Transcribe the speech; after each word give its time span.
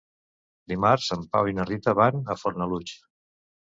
Dimarts 0.73 1.11
en 1.17 1.27
Pau 1.37 1.51
i 1.53 1.55
na 1.59 1.69
Rita 1.71 1.97
van 2.03 2.27
a 2.37 2.41
Fornalutx. 2.45 3.01